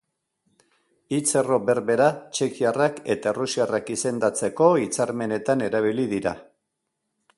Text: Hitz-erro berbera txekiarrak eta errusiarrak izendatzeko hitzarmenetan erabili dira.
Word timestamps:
Hitz-erro 1.17 1.59
berbera 1.67 2.07
txekiarrak 2.37 2.97
eta 3.17 3.33
errusiarrak 3.35 3.93
izendatzeko 3.97 4.71
hitzarmenetan 4.85 5.67
erabili 5.69 6.09
dira. 6.17 6.35